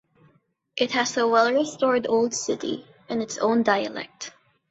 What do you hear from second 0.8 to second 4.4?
has a well restored old city, and its own dialect.